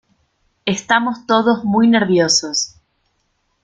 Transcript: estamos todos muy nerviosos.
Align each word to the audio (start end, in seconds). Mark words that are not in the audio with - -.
estamos 0.65 1.27
todos 1.27 1.63
muy 1.63 1.87
nerviosos. 1.87 2.73